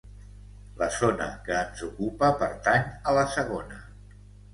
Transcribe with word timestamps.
La 0.77 0.85
zona 0.93 1.27
que 1.47 1.53
ens 1.57 1.83
ocupa 1.87 2.31
pertany 2.39 2.89
a 3.13 3.15
la 3.19 3.27
segona. 3.35 3.79